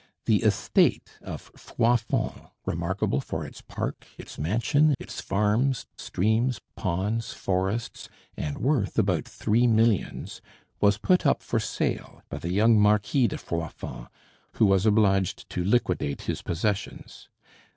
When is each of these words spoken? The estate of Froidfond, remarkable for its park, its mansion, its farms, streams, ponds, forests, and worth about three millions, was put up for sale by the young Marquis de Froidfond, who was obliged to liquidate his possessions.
The 0.25 0.41
estate 0.41 1.11
of 1.21 1.51
Froidfond, 1.55 2.49
remarkable 2.65 3.21
for 3.21 3.45
its 3.45 3.61
park, 3.61 4.07
its 4.17 4.39
mansion, 4.39 4.95
its 4.99 5.21
farms, 5.21 5.85
streams, 5.95 6.59
ponds, 6.75 7.33
forests, 7.33 8.09
and 8.35 8.57
worth 8.57 8.97
about 8.97 9.25
three 9.25 9.67
millions, 9.67 10.41
was 10.79 10.97
put 10.97 11.23
up 11.27 11.43
for 11.43 11.59
sale 11.59 12.23
by 12.29 12.37
the 12.39 12.49
young 12.51 12.79
Marquis 12.79 13.27
de 13.27 13.37
Froidfond, 13.37 14.07
who 14.53 14.65
was 14.65 14.87
obliged 14.87 15.47
to 15.51 15.63
liquidate 15.63 16.23
his 16.23 16.41
possessions. 16.41 17.29